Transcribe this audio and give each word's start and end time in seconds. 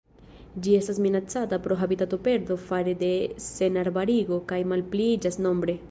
Ĝi 0.67 0.71
estas 0.77 1.01
minacata 1.05 1.59
pro 1.67 1.77
habitatoperdo 1.81 2.59
fare 2.71 2.97
de 3.05 3.13
senarbarigo 3.49 4.45
kaj 4.55 4.63
malpliiĝas 4.73 5.41
nombre. 5.49 5.79